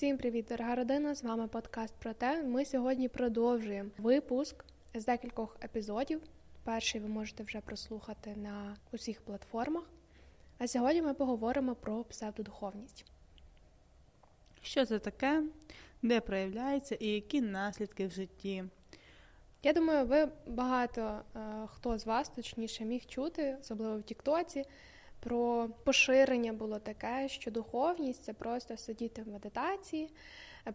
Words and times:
Всім 0.00 0.18
привіт, 0.18 0.46
дорога 0.48 0.74
родина! 0.74 1.14
З 1.14 1.22
вами 1.22 1.48
подкаст 1.48 1.94
про 1.98 2.12
те. 2.12 2.42
Ми 2.42 2.64
сьогодні 2.64 3.08
продовжуємо 3.08 3.90
випуск 3.98 4.64
з 4.94 5.04
декількох 5.04 5.56
епізодів. 5.64 6.22
Перший 6.64 7.00
ви 7.00 7.08
можете 7.08 7.42
вже 7.42 7.60
прослухати 7.60 8.36
на 8.36 8.76
усіх 8.92 9.20
платформах. 9.20 9.84
А 10.58 10.66
сьогодні 10.66 11.02
ми 11.02 11.14
поговоримо 11.14 11.74
про 11.74 12.04
псевдодуховність. 12.04 13.04
Що 14.62 14.86
це 14.86 14.98
таке, 14.98 15.42
де 16.02 16.20
проявляється 16.20 16.94
і 16.94 17.06
які 17.06 17.40
наслідки 17.40 18.06
в 18.06 18.10
житті? 18.10 18.64
Я 19.62 19.72
думаю, 19.72 20.06
ви 20.06 20.28
багато 20.46 21.20
е, 21.36 21.40
хто 21.66 21.98
з 21.98 22.06
вас, 22.06 22.28
точніше, 22.28 22.84
міг 22.84 23.06
чути, 23.06 23.56
особливо 23.60 23.98
в 23.98 24.02
Тіктоці, 24.02 24.64
про 25.20 25.68
поширення 25.84 26.52
було 26.52 26.78
таке, 26.78 27.28
що 27.28 27.50
духовність 27.50 28.24
це 28.24 28.32
просто 28.32 28.76
сидіти 28.76 29.22
в 29.22 29.28
медитації, 29.28 30.10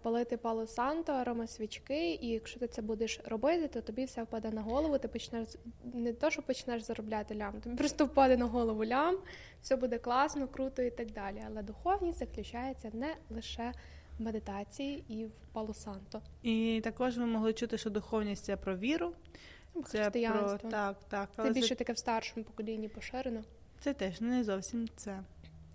палити 0.01 0.37
пало 0.37 0.67
санто, 0.67 1.13
арома 1.13 1.47
свічки, 1.47 2.11
і 2.13 2.27
якщо 2.27 2.59
ти 2.59 2.67
це 2.67 2.81
будеш 2.81 3.19
робити, 3.25 3.67
то 3.67 3.81
тобі 3.81 4.05
все 4.05 4.23
впаде 4.23 4.51
на 4.51 4.61
голову. 4.61 4.97
Ти 4.97 5.07
почнеш 5.07 5.47
не 5.93 6.13
то, 6.13 6.29
що 6.29 6.41
почнеш 6.41 6.81
заробляти 6.81 7.35
лям, 7.35 7.61
тобі 7.61 7.75
просто 7.75 8.05
впаде 8.05 8.37
на 8.37 8.45
голову 8.45 8.85
лям, 8.85 9.17
все 9.61 9.75
буде 9.75 9.97
класно, 9.97 10.47
круто 10.47 10.81
і 10.81 10.91
так 10.91 11.11
далі. 11.11 11.43
Але 11.47 11.61
духовність 11.61 12.19
заключається 12.19 12.89
не 12.93 13.15
лише 13.29 13.73
в 14.19 14.21
медитації 14.21 15.03
і 15.07 15.25
в 15.25 15.31
пало 15.53 15.73
санто. 15.73 16.21
І 16.43 16.81
також 16.83 17.17
ви 17.17 17.25
могли 17.25 17.53
чути, 17.53 17.77
що 17.77 17.89
духовність 17.89 18.45
це 18.45 18.57
про 18.57 18.77
віру. 18.77 19.13
Це 19.85 20.09
про 20.09 20.57
так, 20.69 20.97
так. 21.09 21.29
Це 21.35 21.49
більше 21.49 21.75
таке 21.75 21.93
в 21.93 21.97
старшому 21.97 22.45
поколінні 22.45 22.87
поширено. 22.87 23.43
Це 23.79 23.93
теж 23.93 24.21
не 24.21 24.43
зовсім 24.43 24.89
це. 24.95 25.19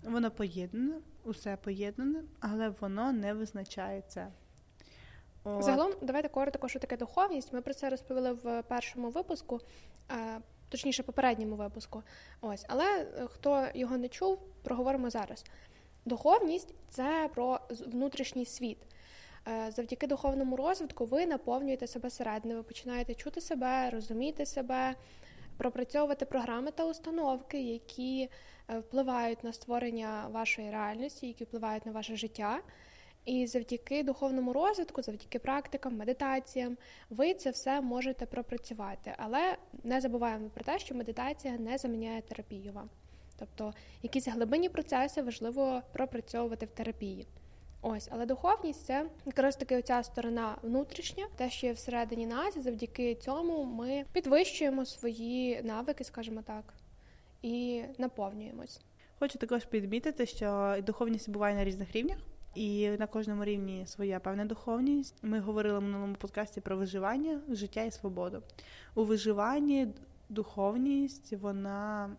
Воно 0.03 0.31
поєднане, 0.31 0.95
усе 1.23 1.57
поєднане, 1.57 2.23
але 2.39 2.69
воно 2.69 3.11
не 3.11 3.33
визначає 3.33 4.03
це. 4.07 4.27
От. 5.43 5.63
Загалом, 5.63 5.93
давайте 6.01 6.29
коротко, 6.29 6.67
що 6.67 6.79
таке 6.79 6.97
духовність. 6.97 7.53
Ми 7.53 7.61
про 7.61 7.73
це 7.73 7.89
розповіли 7.89 8.31
в 8.31 8.63
першому 8.63 9.09
випуску, 9.09 9.59
точніше, 10.69 11.03
попередньому 11.03 11.55
випуску. 11.55 12.03
Ось, 12.41 12.65
але 12.67 12.85
е, 12.85 13.27
хто 13.27 13.67
його 13.73 13.97
не 13.97 14.07
чув, 14.07 14.39
проговоримо 14.63 15.09
зараз. 15.09 15.45
Духовність 16.05 16.73
це 16.89 17.29
про 17.33 17.59
внутрішній 17.69 18.45
світ. 18.45 18.77
Е, 19.47 19.71
завдяки 19.71 20.07
духовному 20.07 20.55
розвитку 20.55 21.05
ви 21.05 21.25
наповнюєте 21.25 21.87
себе 21.87 22.09
середини, 22.09 22.55
ви 22.55 22.63
починаєте 22.63 23.13
чути 23.13 23.41
себе, 23.41 23.89
розуміти 23.89 24.45
себе, 24.45 24.95
пропрацьовувати 25.61 26.25
програми 26.25 26.71
та 26.71 26.85
установки, 26.85 27.61
які 27.61 28.29
е, 28.69 28.79
впливають 28.79 29.43
на 29.43 29.53
створення 29.53 30.27
вашої 30.31 30.71
реальності, 30.71 31.27
які 31.27 31.43
впливають 31.43 31.85
на 31.85 31.91
ваше 31.91 32.15
життя. 32.15 32.61
І 33.25 33.47
завдяки 33.47 34.03
духовному 34.03 34.53
розвитку, 34.53 35.01
завдяки 35.01 35.39
практикам, 35.39 35.97
медитаціям, 35.97 36.77
ви 37.09 37.33
це 37.33 37.49
все 37.49 37.81
можете 37.81 38.25
пропрацювати. 38.25 39.13
Але 39.17 39.57
не 39.83 40.01
забуваємо 40.01 40.49
про 40.49 40.63
те, 40.63 40.79
що 40.79 40.95
медитація 40.95 41.57
не 41.57 41.77
заміняє 41.77 42.21
терапію 42.21 42.73
вам. 42.73 42.89
Тобто 43.39 43.73
якісь 44.03 44.27
глибинні 44.27 44.69
процеси 44.69 45.21
важливо 45.21 45.81
пропрацьовувати 45.93 46.65
в 46.65 46.69
терапії. 46.69 47.27
Ось, 47.81 48.09
але 48.11 48.25
духовність 48.25 48.85
це 48.85 49.05
якраз 49.25 49.55
таки 49.55 49.77
оця 49.77 50.03
сторона 50.03 50.55
внутрішня, 50.61 51.25
те, 51.35 51.49
що 51.49 51.67
є 51.67 51.73
всередині 51.73 52.25
нас, 52.25 52.55
і 52.55 52.61
завдяки 52.61 53.15
цьому 53.15 53.63
ми 53.63 54.05
підвищуємо 54.13 54.85
свої 54.85 55.61
навики, 55.63 56.03
скажімо 56.03 56.41
так, 56.41 56.73
і 57.41 57.83
наповнюємось. 57.97 58.81
Хочу 59.19 59.39
також 59.39 59.65
підмітити, 59.65 60.25
що 60.25 60.77
духовність 60.85 61.29
буває 61.29 61.55
на 61.55 61.63
різних 61.63 61.91
рівнях. 61.91 62.17
І 62.55 62.89
на 62.89 63.07
кожному 63.07 63.45
рівні 63.45 63.85
своя 63.87 64.19
певна 64.19 64.45
духовність. 64.45 65.15
Ми 65.21 65.39
говорили 65.39 65.79
в 65.79 65.81
минулому 65.81 66.15
подкасті 66.15 66.61
про 66.61 66.77
виживання, 66.77 67.41
життя 67.49 67.83
і 67.83 67.91
свободу. 67.91 68.43
У 68.95 69.03
виживанні 69.03 69.87
духовність 70.29 71.33
вона 71.33 72.09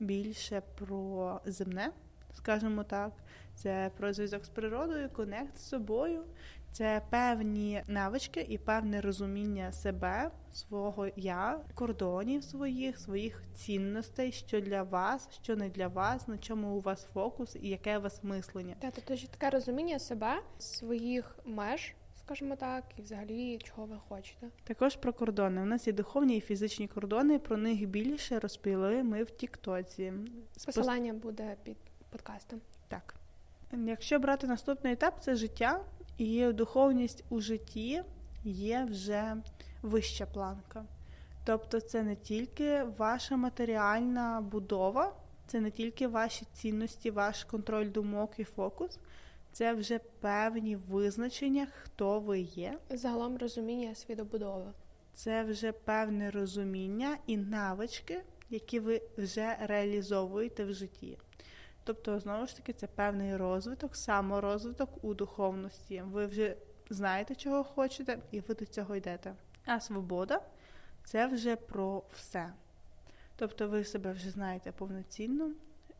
більше 0.00 0.62
про 0.78 1.40
земне, 1.46 1.90
скажімо 2.34 2.84
так. 2.84 3.12
Це 3.54 3.90
про 3.96 4.12
зв'язок 4.12 4.44
з 4.44 4.48
природою, 4.48 5.10
конект 5.10 5.56
з 5.56 5.68
собою, 5.68 6.24
це 6.72 7.02
певні 7.10 7.82
навички 7.86 8.46
і 8.48 8.58
певне 8.58 9.00
розуміння 9.00 9.72
себе, 9.72 10.30
свого 10.52 11.08
я, 11.16 11.60
кордонів 11.74 12.44
своїх, 12.44 12.98
своїх 12.98 13.42
цінностей, 13.54 14.32
що 14.32 14.60
для 14.60 14.82
вас, 14.82 15.28
що 15.42 15.56
не 15.56 15.68
для 15.68 15.88
вас, 15.88 16.28
на 16.28 16.38
чому 16.38 16.76
у 16.76 16.80
вас 16.80 17.04
фокус 17.04 17.56
і 17.62 17.68
яке 17.68 17.98
у 17.98 18.00
вас 18.00 18.24
мислення. 18.24 18.76
Так, 18.78 18.92
тобто 18.94 19.26
таке 19.26 19.50
розуміння 19.50 19.98
себе, 19.98 20.42
своїх 20.58 21.38
меж. 21.44 21.94
Скажімо 22.26 22.56
так, 22.56 22.84
і 22.96 23.02
взагалі 23.02 23.58
чого 23.58 23.86
ви 23.86 23.96
хочете. 24.08 24.46
Також 24.64 24.96
про 24.96 25.12
кордони. 25.12 25.62
У 25.62 25.64
нас 25.64 25.86
є 25.86 25.92
духовні 25.92 26.36
і 26.36 26.40
фізичні 26.40 26.88
кордони. 26.88 27.38
Про 27.38 27.56
них 27.56 27.88
більше 27.88 28.38
розповіли 28.38 29.02
ми 29.02 29.22
в 29.22 29.30
Тіктоці. 29.30 30.12
Посилання 30.66 31.12
буде 31.12 31.56
під 31.64 31.76
подкастом. 32.10 32.60
Так. 32.88 33.14
Якщо 33.78 34.18
брати 34.18 34.46
наступний 34.46 34.92
етап, 34.92 35.14
це 35.20 35.36
життя, 35.36 35.80
і 36.18 36.52
духовність 36.52 37.24
у 37.30 37.40
житті 37.40 38.02
є 38.44 38.86
вже 38.90 39.36
вища 39.82 40.26
планка. 40.26 40.84
Тобто, 41.44 41.80
це 41.80 42.02
не 42.02 42.16
тільки 42.16 42.82
ваша 42.82 43.36
матеріальна 43.36 44.40
будова, 44.40 45.16
це 45.46 45.60
не 45.60 45.70
тільки 45.70 46.08
ваші 46.08 46.46
цінності, 46.52 47.10
ваш 47.10 47.44
контроль 47.44 47.90
думок 47.90 48.30
і 48.38 48.44
фокус, 48.44 48.98
це 49.52 49.74
вже 49.74 49.98
певні 49.98 50.76
визначення, 50.76 51.66
хто 51.82 52.20
ви 52.20 52.40
є. 52.40 52.78
Загалом 52.90 53.38
розуміння 53.38 53.94
свідобудови. 53.94 54.72
Це 55.12 55.44
вже 55.44 55.72
певне 55.72 56.30
розуміння 56.30 57.18
і 57.26 57.36
навички, 57.36 58.22
які 58.50 58.80
ви 58.80 59.02
вже 59.18 59.56
реалізовуєте 59.60 60.64
в 60.64 60.72
житті. 60.72 61.18
Тобто, 61.84 62.20
знову 62.20 62.46
ж 62.46 62.56
таки, 62.56 62.72
це 62.72 62.86
певний 62.86 63.36
розвиток, 63.36 63.96
саморозвиток 63.96 65.04
у 65.04 65.14
духовності. 65.14 66.02
Ви 66.06 66.26
вже 66.26 66.56
знаєте, 66.90 67.34
чого 67.34 67.64
хочете, 67.64 68.18
і 68.30 68.40
ви 68.40 68.54
до 68.54 68.66
цього 68.66 68.96
йдете. 68.96 69.34
А 69.64 69.80
свобода 69.80 70.40
це 71.04 71.26
вже 71.26 71.56
про 71.56 72.02
все. 72.14 72.52
Тобто 73.36 73.68
ви 73.68 73.84
себе 73.84 74.12
вже 74.12 74.30
знаєте 74.30 74.72
повноцінно, 74.72 75.50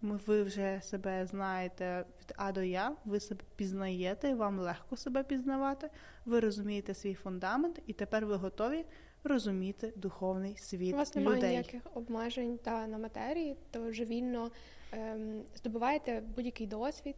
ви 0.03 0.43
вже 0.43 0.81
себе 0.83 1.27
знаєте 1.27 2.05
від 2.21 2.33
А 2.37 2.53
до 2.53 2.63
Я, 2.63 2.97
ви 3.05 3.21
себе 3.21 3.41
пізнаєте, 3.57 4.35
вам 4.35 4.59
легко 4.59 4.97
себе 4.97 5.23
пізнавати, 5.23 5.91
ви 6.25 6.41
розумієте 6.41 6.95
свій 6.95 7.15
фундамент, 7.15 7.83
і 7.87 7.93
тепер 7.93 8.27
ви 8.27 8.35
готові 8.35 8.85
розуміти 9.25 9.93
духовний 9.97 10.57
світ. 10.57 10.95
У 10.95 10.97
вас 10.97 11.15
немає 11.15 11.37
людей. 11.37 11.51
ніяких 11.51 11.83
обмежень 11.95 12.59
та 12.59 12.87
на 12.87 12.99
матерії, 12.99 13.57
то 13.71 13.83
вже 13.83 14.05
вільно 14.05 14.51
ем, 14.93 15.43
здобуваєте 15.57 16.23
будь-який 16.37 16.67
досвід, 16.67 17.17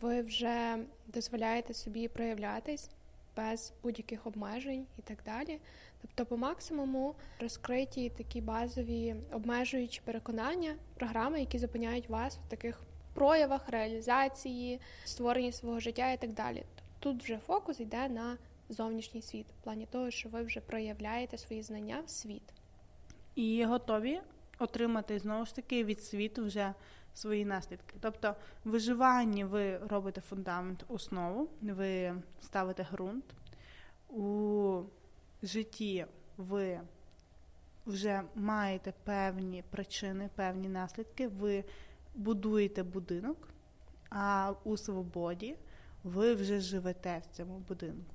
ви 0.00 0.22
вже 0.22 0.78
дозволяєте 1.06 1.74
собі 1.74 2.08
проявлятись 2.08 2.90
без 3.36 3.72
будь-яких 3.82 4.26
обмежень 4.26 4.86
і 4.98 5.02
так 5.02 5.18
далі. 5.24 5.58
Тобто, 6.02 6.26
по 6.26 6.36
максимуму 6.36 7.14
розкриті 7.40 8.12
такі 8.16 8.40
базові 8.40 9.16
обмежуючі 9.32 10.00
переконання, 10.04 10.74
програми, 10.94 11.40
які 11.40 11.58
зупиняють 11.58 12.08
вас 12.08 12.38
в 12.46 12.50
таких 12.50 12.80
проявах, 13.14 13.68
реалізації, 13.68 14.80
створенні 15.04 15.52
свого 15.52 15.80
життя 15.80 16.12
і 16.12 16.16
так 16.16 16.32
далі. 16.32 16.64
Тут 16.98 17.22
вже 17.22 17.38
фокус 17.38 17.80
йде 17.80 18.08
на 18.08 18.36
зовнішній 18.70 19.22
світ, 19.22 19.46
в 19.46 19.64
плані 19.64 19.86
того, 19.86 20.10
що 20.10 20.28
ви 20.28 20.42
вже 20.42 20.60
проявляєте 20.60 21.38
свої 21.38 21.62
знання 21.62 22.02
в 22.06 22.10
світ. 22.10 22.52
І 23.34 23.64
готові 23.64 24.20
отримати 24.58 25.18
знову 25.18 25.46
ж 25.46 25.54
таки 25.54 25.84
від 25.84 26.02
світу 26.02 26.44
вже 26.44 26.74
свої 27.14 27.44
наслідки. 27.44 27.96
Тобто, 28.00 28.34
в 28.64 28.70
виживанні 28.70 29.44
ви 29.44 29.78
робите 29.78 30.20
фундамент, 30.20 30.84
основу, 30.88 31.48
ви 31.62 32.14
ставите 32.40 32.86
ґрунт. 32.92 33.24
У 34.08 34.82
житті 35.42 36.06
ви 36.36 36.80
вже 37.86 38.22
маєте 38.34 38.92
певні 39.04 39.64
причини, 39.70 40.30
певні 40.34 40.68
наслідки, 40.68 41.28
ви 41.28 41.64
будуєте 42.14 42.82
будинок, 42.82 43.48
а 44.10 44.54
у 44.64 44.76
свободі 44.76 45.56
ви 46.04 46.34
вже 46.34 46.60
живете 46.60 47.22
в 47.24 47.36
цьому 47.36 47.58
будинку. 47.58 48.14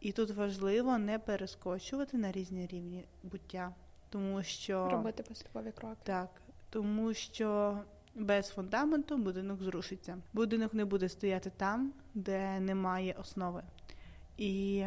І 0.00 0.12
тут 0.12 0.30
важливо 0.30 0.98
не 0.98 1.18
перескочувати 1.18 2.16
на 2.16 2.32
різні 2.32 2.66
рівні 2.66 3.04
буття, 3.22 3.74
тому 4.10 4.42
що 4.42 4.88
робити 4.90 5.22
поступові 5.22 5.72
кроки. 5.72 5.96
Так, 6.02 6.28
тому 6.70 7.14
що 7.14 7.78
без 8.14 8.48
фундаменту 8.48 9.16
будинок 9.18 9.62
зрушиться. 9.62 10.18
Будинок 10.32 10.74
не 10.74 10.84
буде 10.84 11.08
стояти 11.08 11.52
там, 11.56 11.92
де 12.14 12.60
немає 12.60 13.16
основи. 13.20 13.62
І 14.36 14.84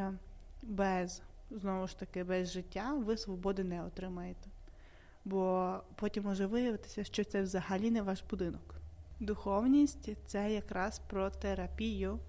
без, 0.61 1.21
знову 1.51 1.87
ж 1.87 1.99
таки, 1.99 2.23
без 2.23 2.51
життя 2.51 2.93
ви 2.93 3.17
свободи 3.17 3.63
не 3.63 3.83
отримаєте. 3.83 4.49
Бо 5.25 5.73
потім 5.95 6.23
може 6.23 6.45
виявитися, 6.45 7.03
що 7.03 7.23
це 7.23 7.41
взагалі 7.41 7.91
не 7.91 8.01
ваш 8.01 8.23
будинок. 8.29 8.75
Духовність 9.19 10.09
це 10.25 10.53
якраз 10.53 10.99
про 10.99 11.29
терапію 11.29 12.19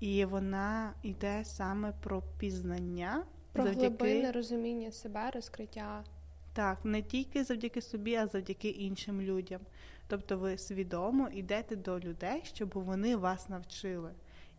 І 0.00 0.24
вона 0.24 0.94
йде 1.02 1.44
саме 1.44 1.92
про 2.00 2.22
пізнання, 2.38 3.24
Про 3.52 3.62
завдяки 3.64 3.86
глибинне 3.88 4.32
розуміння 4.32 4.92
себе, 4.92 5.30
розкриття. 5.30 6.04
так, 6.52 6.84
не 6.84 7.02
тільки 7.02 7.44
завдяки 7.44 7.80
собі, 7.80 8.14
а 8.14 8.26
завдяки 8.26 8.68
іншим 8.68 9.22
людям. 9.22 9.60
Тобто 10.08 10.38
ви 10.38 10.58
свідомо 10.58 11.28
йдете 11.28 11.76
до 11.76 12.00
людей, 12.00 12.40
щоб 12.44 12.70
вони 12.74 13.16
вас 13.16 13.48
навчили. 13.48 14.12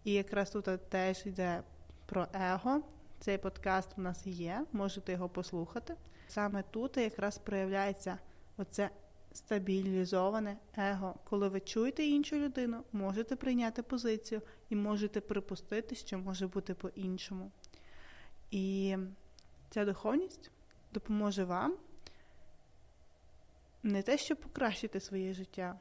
І 0.04 0.14
якраз 0.14 0.50
тут 0.50 0.90
теж 0.90 1.26
йде 1.26 1.64
про 2.06 2.28
его. 2.34 2.82
Цей 3.20 3.38
подкаст 3.38 3.90
у 3.98 4.02
нас 4.02 4.28
є, 4.28 4.66
можете 4.72 5.12
його 5.12 5.30
послухати. 5.30 5.96
Саме 6.28 6.64
тут 6.72 6.98
якраз 6.98 7.38
проявляється 7.38 8.18
оце 8.58 8.90
стабілізоване 9.32 10.58
его. 10.78 11.16
Коли 11.24 11.50
ви 11.50 11.60
чуєте 11.60 12.04
іншу 12.04 12.36
людину, 12.36 12.84
можете 12.92 13.36
прийняти 13.36 13.84
позицію 13.84 14.42
і 14.70 14.76
можете 14.76 15.22
припустити, 15.22 15.96
що 15.96 16.18
може 16.18 16.48
бути 16.48 16.74
по-іншому. 16.74 17.52
І 18.52 18.98
ця 19.70 19.86
духовність 19.86 20.52
допоможе 20.94 21.44
вам 21.44 21.78
не 23.84 24.02
те, 24.02 24.18
щоб 24.18 24.38
покращити 24.38 25.00
своє 25.00 25.34
життя, 25.34 25.80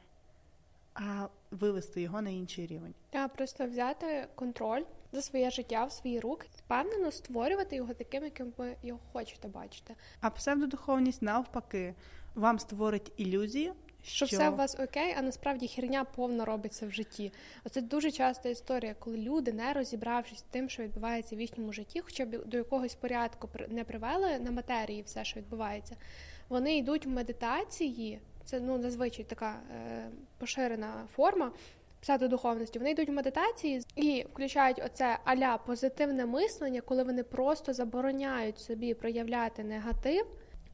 а 0.93 1.27
вивести 1.51 2.01
його 2.01 2.21
на 2.21 2.29
інший 2.29 2.67
рівень. 2.67 2.93
А 3.13 3.27
просто 3.27 3.67
взяти 3.67 4.27
контроль 4.35 4.83
за 5.11 5.21
своє 5.21 5.51
життя 5.51 5.85
в 5.85 5.91
свої 5.91 6.19
руки, 6.19 6.47
впевнено 6.57 7.11
створювати 7.11 7.75
його 7.75 7.93
таким, 7.93 8.23
яким 8.23 8.53
ви 8.57 8.75
його 8.83 8.99
хочете 9.13 9.47
бачити. 9.47 9.95
А 10.21 10.29
псевдодуховність 10.29 11.21
навпаки 11.21 11.95
вам 12.35 12.59
створить 12.59 13.11
ілюзію, 13.17 13.73
Що, 14.03 14.25
що 14.25 14.37
все 14.37 14.49
у 14.49 14.55
вас 14.55 14.79
окей, 14.79 15.15
а 15.17 15.21
насправді 15.21 15.67
херня 15.67 16.03
повно 16.03 16.45
робиться 16.45 16.87
в 16.87 16.91
житті. 16.91 17.33
Оце 17.65 17.81
дуже 17.81 18.11
часта 18.11 18.49
історія, 18.49 18.95
коли 18.99 19.17
люди, 19.17 19.53
не 19.53 19.73
розібравшись 19.73 20.39
з 20.39 20.41
тим, 20.41 20.69
що 20.69 20.83
відбувається 20.83 21.35
в 21.35 21.41
їхньому 21.41 21.73
житті, 21.73 22.01
хоча 22.01 22.25
б 22.25 22.45
до 22.45 22.57
якогось 22.57 22.95
порядку 22.95 23.49
не 23.69 23.83
привели 23.83 24.39
на 24.39 24.51
матерії 24.51 25.01
все, 25.01 25.25
що 25.25 25.39
відбувається, 25.39 25.95
вони 26.49 26.77
йдуть 26.77 27.05
в 27.05 27.09
медитації. 27.09 28.19
Це 28.45 28.59
ну 28.59 28.81
зазвичай 28.81 29.25
така 29.25 29.59
е, 29.75 30.09
поширена 30.37 31.07
форма 31.15 31.51
псевдодуховності. 32.01 32.79
Вони 32.79 32.91
йдуть 32.91 33.09
в 33.09 33.11
медитації 33.11 33.81
і 33.95 34.25
включають 34.33 34.81
оце 34.85 35.19
аля 35.23 35.57
позитивне 35.57 36.25
мислення, 36.25 36.81
коли 36.81 37.03
вони 37.03 37.23
просто 37.23 37.73
забороняють 37.73 38.59
собі 38.59 38.93
проявляти 38.93 39.63
негатив. 39.63 40.25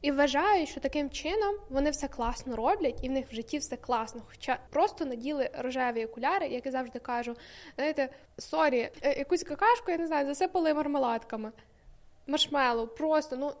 І 0.06 0.10
вважають, 0.10 0.68
що 0.68 0.80
таким 0.80 1.10
чином 1.10 1.54
вони 1.68 1.90
все 1.90 2.08
класно 2.08 2.56
роблять, 2.56 2.98
і 3.02 3.08
в 3.08 3.12
них 3.12 3.26
в 3.30 3.34
житті 3.34 3.58
все 3.58 3.76
класно. 3.76 4.22
Хоча 4.28 4.58
просто 4.70 5.04
наділи 5.04 5.50
рожеві 5.58 6.04
окуляри, 6.04 6.46
як 6.46 6.66
я 6.66 6.72
завжди 6.72 6.98
кажу, 6.98 7.36
знаєте, 7.76 8.08
сорі, 8.38 8.90
е, 9.02 9.18
якусь 9.18 9.42
какашку, 9.42 9.90
я 9.90 9.98
не 9.98 10.06
знаю, 10.06 10.26
засипали 10.26 10.74
мармеладками, 10.74 11.52
маршмелу, 12.26 12.86
просто 12.86 13.36
ну. 13.36 13.52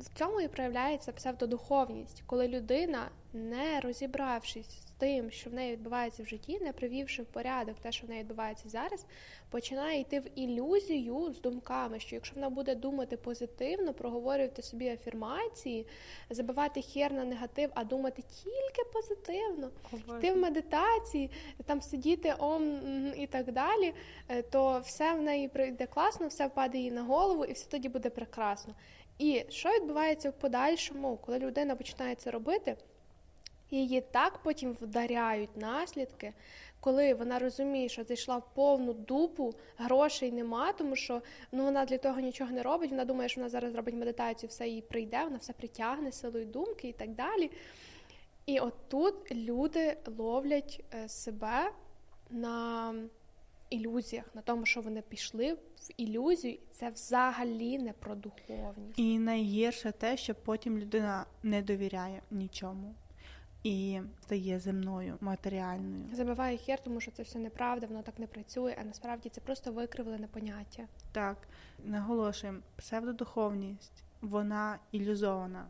В 0.00 0.18
цьому 0.18 0.40
і 0.40 0.48
проявляється 0.48 1.12
псевдодуховність, 1.12 2.22
коли 2.26 2.48
людина, 2.48 3.10
не 3.32 3.80
розібравшись 3.80 4.70
з 4.70 4.90
тим, 4.98 5.30
що 5.30 5.50
в 5.50 5.54
неї 5.54 5.72
відбувається 5.72 6.22
в 6.22 6.26
житті, 6.26 6.58
не 6.60 6.72
привівши 6.72 7.22
в 7.22 7.26
порядок 7.26 7.76
те, 7.80 7.92
що 7.92 8.06
в 8.06 8.10
неї 8.10 8.22
відбувається 8.22 8.68
зараз, 8.68 9.06
починає 9.50 10.00
йти 10.00 10.20
в 10.20 10.38
ілюзію 10.38 11.32
з 11.32 11.40
думками, 11.40 12.00
що 12.00 12.14
якщо 12.14 12.34
вона 12.34 12.50
буде 12.50 12.74
думати 12.74 13.16
позитивно, 13.16 13.94
проговорювати 13.94 14.62
собі 14.62 14.88
афірмації, 14.88 15.86
забивати 16.30 16.82
хер 16.82 17.12
на 17.12 17.24
негатив, 17.24 17.70
а 17.74 17.84
думати 17.84 18.22
тільки 18.42 18.90
позитивно, 18.92 19.70
йти 20.18 20.32
в 20.32 20.36
медитації, 20.36 21.30
там 21.66 21.82
сидіти 21.82 22.34
ом 22.38 22.80
і 23.16 23.26
так 23.26 23.52
далі, 23.52 23.94
е, 24.28 24.42
то 24.42 24.80
все 24.84 25.14
в 25.14 25.22
неї 25.22 25.48
прийде 25.48 25.86
класно, 25.86 26.28
все 26.28 26.46
впаде 26.46 26.78
їй 26.78 26.90
на 26.90 27.02
голову, 27.02 27.44
і 27.44 27.52
все 27.52 27.70
тоді 27.70 27.88
буде 27.88 28.10
прекрасно. 28.10 28.74
І 29.20 29.44
що 29.48 29.68
відбувається 29.68 30.30
в 30.30 30.32
подальшому, 30.32 31.16
коли 31.16 31.38
людина 31.38 31.76
починає 31.76 32.14
це 32.14 32.30
робити? 32.30 32.76
Її 33.70 34.00
так 34.00 34.38
потім 34.42 34.72
вдаряють 34.80 35.56
наслідки, 35.56 36.32
коли 36.80 37.14
вона 37.14 37.38
розуміє, 37.38 37.88
що 37.88 38.04
зайшла 38.04 38.36
в 38.36 38.54
повну 38.54 38.92
дупу, 38.92 39.54
грошей 39.78 40.32
нема, 40.32 40.72
тому 40.72 40.96
що 40.96 41.22
ну 41.52 41.64
вона 41.64 41.84
для 41.84 41.98
того 41.98 42.20
нічого 42.20 42.50
не 42.50 42.62
робить. 42.62 42.90
Вона 42.90 43.04
думає, 43.04 43.28
що 43.28 43.40
вона 43.40 43.48
зараз 43.48 43.74
робить 43.74 43.94
медитацію, 43.94 44.50
все 44.50 44.68
їй 44.68 44.82
прийде, 44.82 45.24
вона 45.24 45.36
все 45.36 45.52
притягне 45.52 46.12
силою 46.12 46.46
думки 46.46 46.88
і 46.88 46.92
так 46.92 47.10
далі. 47.10 47.50
І 48.46 48.58
от 48.58 48.74
тут 48.88 49.32
люди 49.32 49.96
ловлять 50.18 50.84
е, 50.94 51.08
себе 51.08 51.70
на 52.30 52.94
ілюзіях, 53.70 54.34
на 54.34 54.42
тому, 54.42 54.66
що 54.66 54.80
вони 54.80 55.02
пішли 55.02 55.52
в 55.54 55.58
ілюзію, 55.96 56.54
і 56.54 56.60
це 56.72 56.90
взагалі 56.90 57.78
не 57.78 57.92
про 57.92 58.14
духовність. 58.14 58.98
І 58.98 59.18
найгірше 59.18 59.92
те, 59.92 60.16
що 60.16 60.34
потім 60.34 60.78
людина 60.78 61.26
не 61.42 61.62
довіряє 61.62 62.22
нічому 62.30 62.94
і 63.62 64.00
стає 64.22 64.58
земною, 64.58 65.16
матеріальною. 65.20 66.04
Забиває 66.12 66.56
хер, 66.56 66.82
тому 66.82 67.00
що 67.00 67.10
це 67.10 67.22
все 67.22 67.38
неправда, 67.38 67.86
воно 67.86 68.02
так 68.02 68.18
не 68.18 68.26
працює, 68.26 68.76
а 68.80 68.84
насправді 68.84 69.28
це 69.28 69.40
просто 69.40 69.72
викривлене 69.72 70.26
поняття. 70.26 70.82
Так, 71.12 71.48
наголошуємо, 71.84 72.58
псевдодуховність, 72.76 74.04
вона 74.20 74.78
ілюзована, 74.92 75.66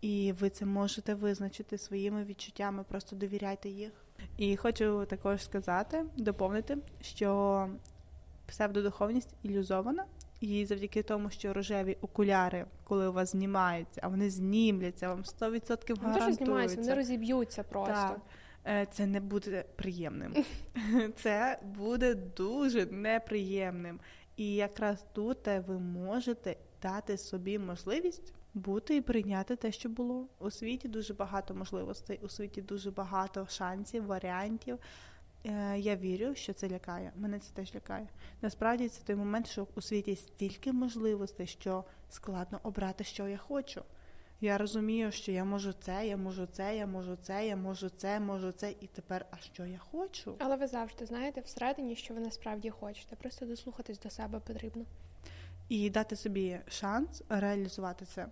і 0.00 0.32
ви 0.32 0.50
це 0.50 0.66
можете 0.66 1.14
визначити 1.14 1.78
своїми 1.78 2.24
відчуттями, 2.24 2.84
просто 2.84 3.16
довіряйте 3.16 3.68
їх. 3.68 4.03
І 4.36 4.56
хочу 4.56 5.06
також 5.06 5.44
сказати, 5.44 6.04
доповнити, 6.16 6.78
що 7.00 7.68
псевдодуховність 8.46 9.34
ілюзована, 9.42 10.04
і 10.40 10.64
завдяки 10.64 11.02
тому, 11.02 11.30
що 11.30 11.52
рожеві 11.52 11.96
окуляри, 12.00 12.66
коли 12.84 13.08
у 13.08 13.12
вас 13.12 13.30
знімаються, 13.30 14.00
а 14.04 14.08
вони 14.08 14.30
знімляться, 14.30 15.08
вам 15.08 15.22
100% 15.22 16.00
Вони 16.02 16.18
теж 16.18 16.34
знімаються, 16.34 16.80
вони 16.80 16.94
розіб'ються 16.94 17.62
просто. 17.62 17.92
Так. 17.92 18.20
Е, 18.66 18.86
Це 18.90 19.06
не 19.06 19.20
буде 19.20 19.64
приємним. 19.76 20.44
Це 21.16 21.58
буде 21.76 22.14
дуже 22.14 22.86
неприємним. 22.86 24.00
І 24.36 24.54
якраз 24.54 25.04
тут 25.12 25.48
е, 25.48 25.64
ви 25.66 25.78
можете 25.78 26.56
дати 26.84 27.18
собі 27.18 27.58
можливість 27.58 28.32
бути 28.54 28.96
і 28.96 29.00
прийняти 29.00 29.56
те, 29.56 29.72
що 29.72 29.88
було. 29.88 30.26
У 30.38 30.50
світі 30.50 30.88
дуже 30.88 31.14
багато 31.14 31.54
можливостей, 31.54 32.20
у 32.22 32.28
світі 32.28 32.62
дуже 32.62 32.90
багато 32.90 33.46
шансів, 33.46 34.06
варіантів. 34.06 34.78
Е, 35.46 35.78
Я 35.78 35.96
вірю, 35.96 36.34
що 36.34 36.52
це 36.52 36.68
лякає. 36.68 37.12
Мене 37.16 37.38
це 37.38 37.54
теж 37.54 37.74
лякає. 37.74 38.08
Насправді 38.42 38.88
це 38.88 39.02
той 39.04 39.16
момент, 39.16 39.46
що 39.46 39.66
у 39.74 39.80
світі 39.80 40.16
стільки 40.16 40.72
можливостей, 40.72 41.46
що 41.46 41.84
складно 42.10 42.60
обрати, 42.62 43.04
що 43.04 43.28
я 43.28 43.38
хочу. 43.38 43.82
Я 44.40 44.58
розумію, 44.58 45.12
що 45.12 45.32
я 45.32 45.44
можу 45.44 45.72
це, 45.72 46.06
я 46.06 46.16
можу 46.16 46.46
це, 46.46 46.76
я 46.76 46.86
можу 46.86 47.16
це, 47.16 47.46
я 47.46 47.56
можу 47.56 47.88
це, 47.88 48.20
можу 48.20 48.52
це, 48.52 48.70
і 48.70 48.86
тепер, 48.86 49.26
а 49.30 49.36
що 49.36 49.66
я 49.66 49.78
хочу? 49.78 50.34
Але 50.38 50.56
ви 50.56 50.66
завжди 50.66 51.06
знаєте 51.06 51.40
всередині, 51.40 51.96
що 51.96 52.14
ви 52.14 52.20
насправді 52.20 52.70
хочете. 52.70 53.16
Просто 53.16 53.46
дослухатись 53.46 53.98
до 53.98 54.10
себе 54.10 54.40
потрібно. 54.40 54.84
І 55.68 55.90
дати 55.90 56.16
собі 56.16 56.60
шанс 56.68 57.22
реалізувати 57.28 58.04
це. 58.04 58.26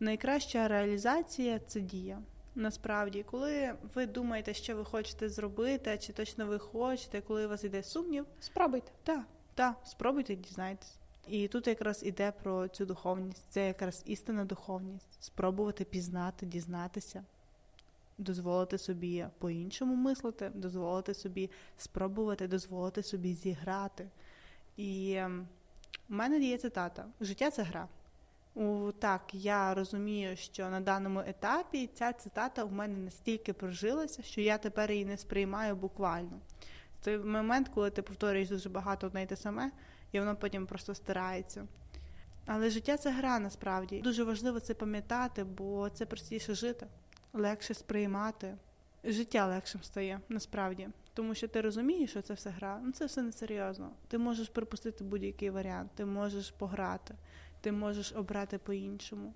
Найкраща 0.00 0.68
реалізація 0.68 1.58
це 1.58 1.80
дія. 1.80 2.18
Насправді, 2.54 3.22
коли 3.22 3.74
ви 3.94 4.06
думаєте, 4.06 4.54
що 4.54 4.76
ви 4.76 4.84
хочете 4.84 5.28
зробити, 5.28 5.98
чи 5.98 6.12
точно 6.12 6.46
ви 6.46 6.58
хочете, 6.58 7.20
коли 7.20 7.46
у 7.46 7.48
вас 7.48 7.64
йде 7.64 7.82
сумнів, 7.82 8.26
Спробуйте. 8.40 8.90
так, 9.02 9.24
так, 9.54 9.76
спробуйте 9.84 10.34
дізнайтесь. 10.34 10.94
І 11.28 11.48
тут 11.48 11.66
якраз 11.66 12.02
іде 12.06 12.32
про 12.42 12.68
цю 12.68 12.86
духовність. 12.86 13.44
Це 13.50 13.66
якраз 13.66 14.02
істинна 14.06 14.44
духовність. 14.44 15.16
Спробувати 15.20 15.84
пізнати, 15.84 16.46
дізнатися, 16.46 17.24
дозволити 18.18 18.78
собі 18.78 19.26
по-іншому 19.38 19.94
мислити, 19.94 20.50
дозволити 20.54 21.14
собі 21.14 21.50
спробувати, 21.76 22.48
дозволити 22.48 23.02
собі 23.02 23.34
зіграти. 23.34 24.08
І 24.76 25.14
ем, 25.14 25.48
у 26.10 26.14
мене 26.14 26.38
є 26.38 26.58
цитата: 26.58 27.06
життя 27.20 27.50
це 27.50 27.62
гра. 27.62 27.88
У, 28.54 28.92
так, 28.92 29.22
я 29.32 29.74
розумію, 29.74 30.36
що 30.36 30.70
на 30.70 30.80
даному 30.80 31.20
етапі 31.20 31.90
ця 31.94 32.12
цитата 32.12 32.64
у 32.64 32.70
мене 32.70 32.98
настільки 32.98 33.52
прожилася, 33.52 34.22
що 34.22 34.40
я 34.40 34.58
тепер 34.58 34.92
її 34.92 35.04
не 35.04 35.16
сприймаю 35.16 35.76
буквально. 35.76 36.40
Це 37.00 37.18
момент, 37.18 37.68
коли 37.68 37.90
ти 37.90 38.02
повторюєш 38.02 38.48
дуже 38.48 38.68
багато 38.68 39.06
одне 39.06 39.22
й 39.22 39.26
те 39.26 39.36
саме, 39.36 39.70
і 40.12 40.20
воно 40.20 40.36
потім 40.36 40.66
просто 40.66 40.94
стирається. 40.94 41.66
Але 42.46 42.70
життя 42.70 42.96
це 42.96 43.10
гра 43.10 43.38
насправді. 43.38 44.00
Дуже 44.00 44.24
важливо 44.24 44.60
це 44.60 44.74
пам'ятати, 44.74 45.44
бо 45.44 45.90
це 45.90 46.06
простіше 46.06 46.54
жити, 46.54 46.86
легше 47.32 47.74
сприймати. 47.74 48.54
Життя 49.04 49.46
легшим 49.46 49.82
стає 49.82 50.20
насправді. 50.28 50.88
Тому 51.14 51.34
що 51.34 51.48
ти 51.48 51.60
розумієш, 51.60 52.10
що 52.10 52.22
це 52.22 52.34
все 52.34 52.50
гра. 52.50 52.80
Ну 52.84 52.92
це 52.92 53.06
все 53.06 53.22
несерйозно. 53.22 53.90
Ти 54.08 54.18
можеш 54.18 54.48
припустити 54.48 55.04
будь-який 55.04 55.50
варіант, 55.50 55.90
ти 55.94 56.04
можеш 56.04 56.50
пограти, 56.50 57.14
ти 57.60 57.72
можеш 57.72 58.12
обрати 58.12 58.58
по-іншому. 58.58 59.34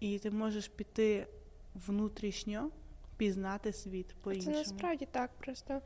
І 0.00 0.18
ти 0.18 0.30
можеш 0.30 0.68
піти 0.68 1.26
внутрішньо, 1.74 2.70
пізнати 3.16 3.72
світ 3.72 4.08
Це 4.08 4.14
по-іншому. 4.22 4.56
насправді 4.56 5.08
так. 5.10 5.30
Просто 5.38 5.80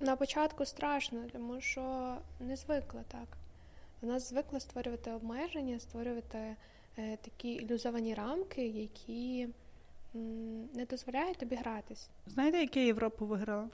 На 0.00 0.16
початку 0.16 0.64
страшно, 0.64 1.24
тому 1.32 1.60
що 1.60 2.16
не 2.40 2.56
звикла 2.56 3.02
так. 3.08 3.28
Вона 4.00 4.20
звикла 4.20 4.60
створювати 4.60 5.10
обмеження, 5.12 5.78
створювати 5.80 6.56
е, 6.98 7.16
такі 7.16 7.48
ілюзовані 7.52 8.14
рамки, 8.14 8.66
які 8.68 9.48
не 10.74 10.86
дозволяють 10.90 11.38
тобі 11.38 11.56
гратись. 11.56 12.10
Знаєте, 12.26 12.58
яке 12.58 12.86
Європу 12.86 13.26
виграла? 13.26 13.68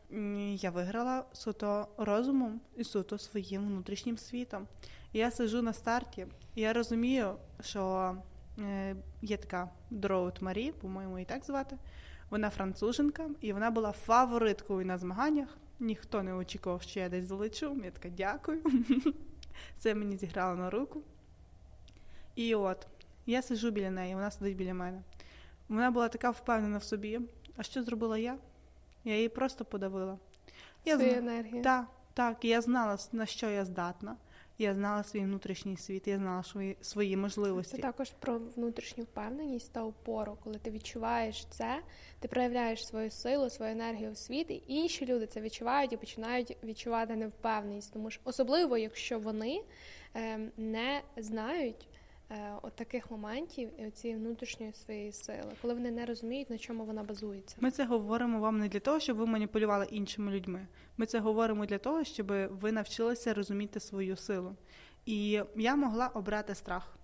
Я 0.54 0.70
виграла 0.70 1.24
суто 1.32 1.88
розумом 1.96 2.60
і 2.76 2.84
суто 2.84 3.18
своїм 3.18 3.66
внутрішнім 3.66 4.18
світом. 4.18 4.66
Я 5.12 5.30
сижу 5.30 5.62
на 5.62 5.72
старті, 5.72 6.26
і 6.54 6.60
я 6.60 6.72
розумію, 6.72 7.36
що 7.60 8.14
е, 8.58 8.96
є 9.22 9.36
така 9.36 9.70
Дроут 9.90 10.42
Марі, 10.42 10.72
по-моєму, 10.72 11.18
і 11.18 11.24
так 11.24 11.44
звати. 11.44 11.78
Вона 12.30 12.50
француженка, 12.50 13.30
і 13.40 13.52
вона 13.52 13.70
була 13.70 13.92
фавориткою 13.92 14.86
на 14.86 14.98
змаганнях. 14.98 15.58
Ніхто 15.80 16.22
не 16.22 16.34
очікував, 16.34 16.82
що 16.82 17.00
я 17.00 17.08
десь 17.08 17.24
залечу. 17.24 17.80
Я 17.84 17.90
така 17.90 18.08
дякую. 18.08 18.62
Це 19.78 19.94
мені 19.94 20.16
зіграло 20.16 20.56
на 20.56 20.70
руку. 20.70 21.02
І 22.34 22.54
от, 22.54 22.86
я 23.26 23.42
сижу 23.42 23.70
біля 23.70 23.90
неї, 23.90 24.14
вона 24.14 24.30
сидить 24.30 24.56
біля 24.56 24.74
мене. 24.74 25.02
Вона 25.68 25.90
була 25.90 26.08
така 26.08 26.30
впевнена 26.30 26.78
в 26.78 26.84
собі. 26.84 27.20
А 27.56 27.62
що 27.62 27.82
зробила 27.82 28.18
я? 28.18 28.36
Я 29.04 29.16
її 29.16 29.28
просто 29.28 29.64
подавила. 29.64 30.18
Я 30.84 30.94
Свою 30.96 31.10
зна- 31.10 31.18
енергію. 31.18 31.62
Так, 31.62 31.86
так, 32.14 32.44
я 32.44 32.60
знала, 32.60 32.98
на 33.12 33.26
що 33.26 33.50
я 33.50 33.64
здатна. 33.64 34.16
Я 34.58 34.74
знала 34.74 35.02
свій 35.02 35.20
внутрішній 35.20 35.76
світ, 35.76 36.08
я 36.08 36.16
знала 36.16 36.42
свої, 36.42 36.76
свої 36.80 37.16
можливості. 37.16 37.76
Це 37.76 37.82
також 37.82 38.10
про 38.10 38.38
внутрішню 38.38 39.04
впевненість 39.04 39.72
та 39.72 39.82
опору. 39.84 40.38
Коли 40.44 40.58
ти 40.58 40.70
відчуваєш 40.70 41.46
це, 41.46 41.80
ти 42.20 42.28
проявляєш 42.28 42.86
свою 42.86 43.10
силу, 43.10 43.50
свою 43.50 43.72
енергію 43.72 44.12
в 44.12 44.16
світ, 44.16 44.50
і 44.50 44.62
інші 44.66 45.06
люди 45.06 45.26
це 45.26 45.40
відчувають 45.40 45.92
і 45.92 45.96
починають 45.96 46.56
відчувати 46.64 47.16
невпевненість. 47.16 47.92
Тому 47.92 48.10
що 48.10 48.20
особливо, 48.24 48.78
якщо 48.78 49.18
вони 49.18 49.62
е, 50.16 50.38
не 50.56 51.02
знають 51.16 51.88
от 52.62 52.76
таких 52.76 53.10
моментів 53.10 53.80
і 53.80 53.90
цієї 53.90 54.20
внутрішньої 54.20 54.72
своєї 54.72 55.12
сили, 55.12 55.52
коли 55.62 55.74
вони 55.74 55.90
не 55.90 56.06
розуміють, 56.06 56.50
на 56.50 56.58
чому 56.58 56.84
вона 56.84 57.02
базується. 57.02 57.56
Ми 57.60 57.70
це 57.70 57.84
говоримо 57.84 58.40
вам 58.40 58.58
не 58.58 58.68
для 58.68 58.80
того, 58.80 59.00
щоб 59.00 59.16
ви 59.16 59.26
маніпулювали 59.26 59.86
іншими 59.90 60.32
людьми. 60.32 60.66
Ми 60.96 61.06
це 61.06 61.18
говоримо 61.18 61.66
для 61.66 61.78
того, 61.78 62.04
щоб 62.04 62.26
ви 62.50 62.72
навчилися 62.72 63.34
розуміти 63.34 63.80
свою 63.80 64.16
силу. 64.16 64.56
І 65.06 65.42
я 65.56 65.76
могла 65.76 66.08
обрати 66.08 66.54
страх, 66.54 66.96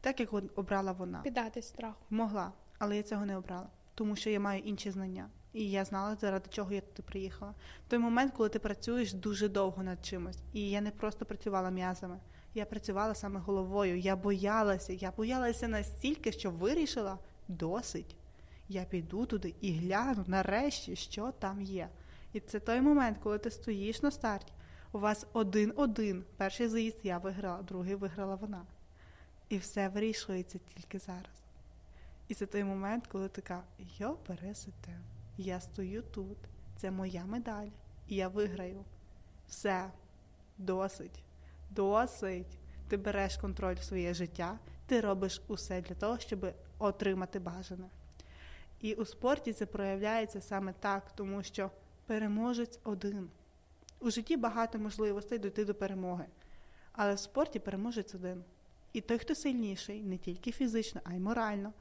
так 0.00 0.20
як 0.20 0.32
обрала 0.54 0.92
вона. 0.92 1.20
Піддатись 1.22 1.68
страху. 1.68 2.04
Могла, 2.10 2.52
але 2.78 2.96
я 2.96 3.02
цього 3.02 3.26
не 3.26 3.36
обрала, 3.36 3.68
тому 3.94 4.16
що 4.16 4.30
я 4.30 4.40
маю 4.40 4.60
інші 4.60 4.90
знання. 4.90 5.30
І 5.52 5.70
я 5.70 5.84
знала, 5.84 6.16
заради 6.16 6.46
чого 6.50 6.72
я 6.72 6.80
туди 6.80 7.02
приїхала. 7.02 7.54
Той 7.88 7.98
момент, 7.98 8.32
коли 8.36 8.48
ти 8.48 8.58
працюєш 8.58 9.12
дуже 9.12 9.48
довго 9.48 9.82
над 9.82 10.06
чимось. 10.06 10.38
І 10.52 10.70
я 10.70 10.80
не 10.80 10.90
просто 10.90 11.24
працювала 11.24 11.70
м'язами, 11.70 12.18
я 12.54 12.66
працювала 12.66 13.14
саме 13.14 13.40
головою. 13.40 13.98
Я 13.98 14.16
боялася, 14.16 14.92
я 14.92 15.10
боялася 15.10 15.68
настільки, 15.68 16.32
що 16.32 16.50
вирішила 16.50 17.18
досить. 17.48 18.16
Я 18.68 18.84
піду 18.84 19.26
туди 19.26 19.54
і 19.60 19.72
гляну 19.72 20.24
нарешті, 20.26 20.96
що 20.96 21.32
там 21.32 21.62
є. 21.62 21.88
І 22.32 22.40
це 22.40 22.60
той 22.60 22.80
момент, 22.80 23.18
коли 23.22 23.38
ти 23.38 23.50
стоїш 23.50 24.02
на 24.02 24.10
старті. 24.10 24.52
У 24.92 24.98
вас 24.98 25.26
один-один. 25.32 26.24
Перший 26.36 26.68
заїзд 26.68 26.98
я 27.02 27.18
виграла, 27.18 27.62
другий 27.62 27.94
виграла 27.94 28.34
вона. 28.34 28.62
І 29.48 29.58
все 29.58 29.88
вирішується 29.88 30.58
тільки 30.74 30.98
зараз. 30.98 31.44
І 32.28 32.34
це 32.34 32.46
той 32.46 32.64
момент, 32.64 33.06
коли 33.06 33.28
така, 33.28 33.62
йо, 33.98 34.16
пересите, 34.26 34.98
я 35.38 35.60
стою 35.60 36.02
тут, 36.02 36.38
це 36.76 36.90
моя 36.90 37.24
медаль, 37.24 37.68
і 38.08 38.16
я 38.16 38.28
виграю. 38.28 38.84
Все, 39.48 39.90
досить, 40.58 41.22
досить. 41.74 42.58
Ти 42.88 42.96
береш 42.96 43.36
контроль 43.36 43.74
в 43.74 43.82
своє 43.82 44.14
життя, 44.14 44.58
ти 44.86 45.00
робиш 45.00 45.42
усе 45.48 45.80
для 45.80 45.94
того, 45.94 46.18
щоб 46.18 46.54
отримати 46.78 47.38
бажане. 47.38 47.88
І 48.80 48.94
у 48.94 49.04
спорті 49.04 49.52
це 49.52 49.66
проявляється 49.66 50.40
саме 50.40 50.74
так, 50.80 51.12
тому 51.14 51.42
що 51.42 51.70
переможець 52.06 52.78
один. 52.84 53.28
У 54.00 54.10
житті 54.10 54.36
багато 54.36 54.78
можливостей 54.78 55.38
дойти 55.38 55.64
до 55.64 55.74
перемоги, 55.74 56.24
але 56.92 57.14
в 57.14 57.18
спорті 57.18 57.58
переможець 57.58 58.14
один. 58.14 58.44
І 58.92 59.00
той, 59.00 59.18
хто 59.18 59.34
сильніший, 59.34 60.02
не 60.02 60.18
тільки 60.18 60.52
фізично, 60.52 61.00
а 61.04 61.14
й 61.14 61.18
морально, 61.18 61.72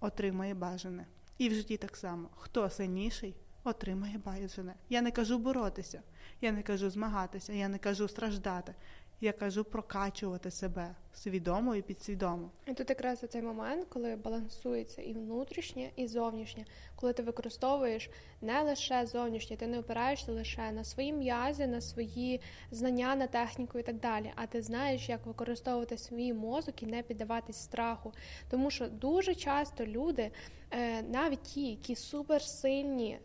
отримає 0.00 0.54
бажане. 0.54 1.06
І 1.38 1.48
в 1.48 1.54
житті 1.54 1.76
так 1.76 1.96
само. 1.96 2.28
Хто 2.36 2.70
сильніший, 2.70 3.34
отримає 3.64 4.18
бажане. 4.24 4.74
Я 4.88 5.02
не 5.02 5.10
кажу 5.10 5.38
боротися, 5.38 6.02
я 6.40 6.52
не 6.52 6.62
кажу 6.62 6.90
змагатися, 6.90 7.52
я 7.52 7.68
не 7.68 7.78
кажу 7.78 8.08
страждати. 8.08 8.74
Я 9.22 9.32
кажу 9.32 9.64
прокачувати 9.64 10.50
себе 10.50 10.94
свідомо 11.14 11.74
і 11.74 11.82
підсвідомо. 11.82 12.50
І 12.66 12.74
тут 12.74 12.90
якраз 12.90 13.24
цей 13.30 13.42
момент, 13.42 13.86
коли 13.88 14.16
балансується 14.16 15.02
і 15.02 15.12
внутрішнє, 15.12 15.90
і 15.96 16.06
зовнішнє, 16.06 16.64
коли 16.96 17.12
ти 17.12 17.22
використовуєш 17.22 18.10
не 18.40 18.62
лише 18.62 19.06
зовнішнє, 19.06 19.56
ти 19.56 19.66
не 19.66 19.78
опираєшся 19.78 20.32
лише 20.32 20.72
на 20.72 20.84
свої 20.84 21.12
м'язи, 21.12 21.66
на 21.66 21.80
свої 21.80 22.40
знання, 22.70 23.16
на 23.16 23.26
техніку 23.26 23.78
і 23.78 23.82
так 23.82 24.00
далі. 24.00 24.32
А 24.36 24.46
ти 24.46 24.62
знаєш, 24.62 25.08
як 25.08 25.26
використовувати 25.26 25.98
свій 25.98 26.32
мозок 26.32 26.82
і 26.82 26.86
не 26.86 27.02
піддаватись 27.02 27.56
страху. 27.56 28.12
Тому 28.50 28.70
що 28.70 28.88
дуже 28.88 29.34
часто 29.34 29.86
люди, 29.86 30.30
е, 30.70 31.02
навіть 31.02 31.42
ті, 31.42 31.70
які 31.70 31.96
суперсильні 31.96 33.10
е, 33.10 33.20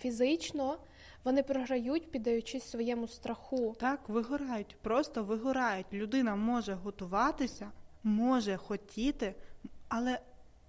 фізично, 0.00 0.78
вони 1.24 1.42
програють, 1.42 2.10
піддаючись 2.10 2.70
своєму 2.70 3.08
страху. 3.08 3.76
Так, 3.80 4.08
вигорають, 4.08 4.76
просто 4.82 5.24
вигорають. 5.24 5.86
Людина 5.92 6.36
може 6.36 6.74
готуватися, 6.74 7.70
може 8.02 8.56
хотіти, 8.56 9.34
але 9.88 10.18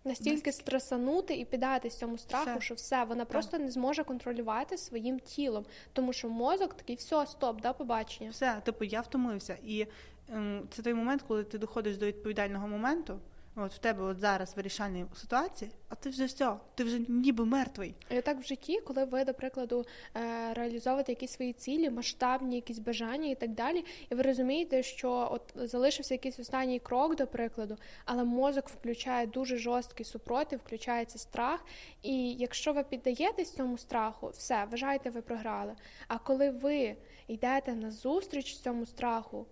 Настільки 0.04 0.52
стресанути 0.52 1.36
і 1.36 1.46
піддатись 1.46 1.98
цьому 1.98 2.18
страху, 2.18 2.52
Все. 2.52 2.62
що 2.62 2.76
все, 2.76 3.04
вона 3.04 3.26
просто 3.26 3.60
не 3.60 3.72
зможе 3.72 4.04
контролювати 4.04 4.78
своїм 4.78 5.20
тілом, 5.20 5.66
тому 5.94 6.14
що 6.14 6.30
мозок 6.30 6.74
такий, 6.74 6.96
все, 6.96 7.26
стоп, 7.28 7.62
до 7.62 7.74
побачення. 7.74 8.30
все, 8.30 8.62
типу, 8.66 8.84
я 8.84 9.02
втомився. 9.02 9.58
І 9.64 9.88
ем, 10.30 10.68
це 10.72 10.82
той 10.82 10.94
момент, 10.94 11.22
коли 11.28 11.44
ти 11.44 11.58
доходиш 11.58 11.98
до 11.98 12.06
відповідального 12.06 12.68
моменту. 12.68 13.20
От 13.56 13.74
в 13.74 13.78
тебе 13.78 14.04
от 14.04 14.20
зараз 14.20 14.54
вирішальна 14.56 15.08
ситуація, 15.16 15.72
а 15.90 15.96
ти 15.96 16.10
вже 16.10 16.26
все, 16.26 16.54
ти 16.76 16.84
вже 16.84 17.00
ніби 17.08 17.46
мертвий. 17.46 17.96
Так 18.24 18.40
в 18.40 18.44
житті, 18.44 18.80
коли 18.80 19.06
ви, 19.06 19.26
до 19.26 19.34
прикладу, 19.34 19.86
е, 20.16 20.54
реалізовуєте 20.54 21.12
якісь 21.12 21.32
свої 21.32 21.54
цілі, 21.54 21.90
масштабні 21.90 22.56
якісь 22.56 22.80
бажання 22.80 23.30
і 23.30 23.36
так 23.36 23.50
далі, 23.50 23.86
і 24.10 24.16
ви 24.16 24.22
розумієте, 24.22 24.84
що 24.84 25.30
от 25.32 25.54
залишився 25.56 26.14
якийсь 26.14 26.40
останній 26.40 26.80
крок, 26.80 27.16
до 27.16 27.28
прикладу, 27.28 27.78
але 28.06 28.24
мозок 28.24 28.70
включає 28.70 29.28
дуже 29.28 29.58
жорсткий 29.58 30.06
супротив, 30.06 30.60
включається 30.66 31.20
страх. 31.20 31.66
І 32.02 32.34
якщо 32.34 32.74
ви 32.74 32.84
піддаєтесь 32.84 33.54
цьому 33.54 33.78
страху, 33.78 34.28
все, 34.28 34.66
вважайте, 34.72 35.10
ви 35.10 35.22
програли. 35.22 35.76
А 36.08 36.18
коли 36.18 36.50
ви 36.50 36.96
йдете 37.28 37.76
на 37.76 37.92
зустріч 37.92 38.58
цьому 38.58 38.86
страху, 38.86 39.46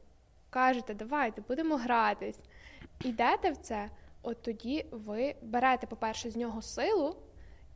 кажете, 0.49 0.93
давайте 0.93 1.41
будемо 1.41 1.75
гратись, 1.75 2.39
йдете 3.03 3.51
в 3.51 3.57
це, 3.57 3.89
от 4.21 4.41
тоді 4.41 4.85
ви 4.91 5.35
берете, 5.41 5.87
по-перше, 5.87 6.31
з 6.31 6.35
нього 6.35 6.61
силу. 6.61 7.15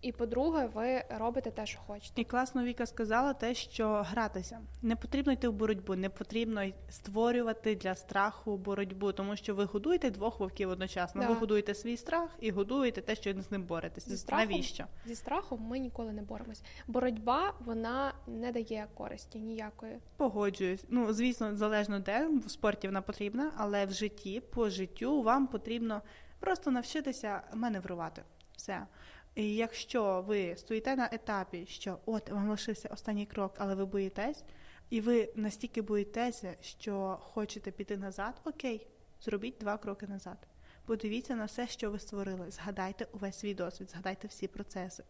І 0.04 0.12
по-друге, 0.12 0.70
ви 0.74 1.04
робите 1.10 1.52
те, 1.52 1.66
що 1.66 1.80
хочете. 1.80 2.22
І 2.22 2.26
класно 2.26 2.64
Віка 2.64 2.86
сказала 2.86 3.34
те, 3.34 3.54
що 3.54 4.06
гратися 4.10 4.60
не 4.82 4.96
потрібно 4.96 5.34
йти 5.34 5.48
в 5.48 5.54
боротьбу, 5.54 5.96
не 5.96 6.10
потрібно 6.10 6.62
створювати 6.90 7.76
для 7.76 7.96
страху 7.96 8.58
боротьбу, 8.58 9.12
тому 9.12 9.36
що 9.36 9.56
ви 9.56 9.64
годуєте 9.66 10.10
двох 10.10 10.40
вовків 10.40 10.70
одночасно. 10.70 11.22
Да. 11.22 11.28
Ви 11.28 11.34
годуєте 11.34 11.76
свій 11.76 11.98
страх 11.98 12.30
і 12.40 12.52
годуєте 12.52 13.02
те, 13.02 13.16
що 13.16 13.42
з 13.42 13.52
ним 13.52 13.64
боретесь. 13.64 14.10
Зі 14.10 14.18
страхом? 14.18 14.50
Навіщо? 14.50 14.86
Зі 15.06 15.16
страхом 15.16 15.62
ми 15.62 15.80
ніколи 15.80 16.14
не 16.14 16.22
боремось. 16.22 16.64
Боротьба 16.88 17.54
вона 17.60 18.14
не 18.28 18.52
дає 18.52 18.88
користі 18.94 19.40
ніякої. 19.40 19.98
Погоджуюсь. 20.18 20.86
Ну 20.90 21.14
звісно, 21.14 21.56
залежно 21.56 22.00
де 22.00 22.28
в 22.46 22.50
спорті 22.50 22.88
вона 22.88 23.02
потрібна, 23.02 23.52
але 23.58 23.86
в 23.86 23.92
житті, 23.92 24.40
по 24.40 24.70
життю 24.70 25.22
вам 25.22 25.48
потрібно 25.48 26.02
просто 26.40 26.72
навчитися 26.72 27.42
маневрувати. 27.54 28.24
Все. 28.56 28.88
І 29.36 29.56
якщо 29.56 30.24
ви 30.28 30.56
стоїте 30.58 30.96
на 30.96 31.10
етапі, 31.12 31.66
що 31.66 31.98
от 32.06 32.30
вам 32.30 32.50
лишився 32.50 32.90
останній 32.92 33.26
крок, 33.26 33.54
але 33.58 33.76
ви 33.76 33.86
боїтесь, 33.86 34.44
і 34.90 35.02
ви 35.02 35.30
настільки 35.36 35.82
боїтеся, 35.82 36.56
що 36.62 37.18
хочете 37.22 37.72
піти 37.72 37.98
назад, 37.98 38.42
окей, 38.46 38.88
зробіть 39.22 39.56
два 39.60 39.78
кроки 39.78 40.08
назад. 40.08 40.38
Подивіться 40.86 41.36
на 41.36 41.46
все, 41.46 41.68
що 41.68 41.92
ви 41.92 42.00
створили. 42.00 42.52
Згадайте 42.52 43.08
увесь 43.14 43.40
свій 43.40 43.54
досвід, 43.54 43.90
згадайте 43.90 44.28
всі 44.28 44.48
процеси. 44.48 45.04